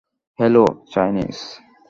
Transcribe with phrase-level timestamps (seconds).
[0.39, 1.37] Hello, Chinese.